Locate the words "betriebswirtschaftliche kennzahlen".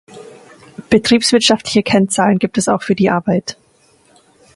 0.89-2.39